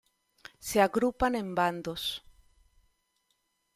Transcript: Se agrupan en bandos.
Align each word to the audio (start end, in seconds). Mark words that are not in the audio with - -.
Se 0.57 0.81
agrupan 0.81 1.35
en 1.35 1.53
bandos. 1.53 2.23